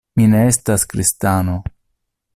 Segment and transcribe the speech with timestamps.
[0.19, 1.59] Mi ne estas kristano.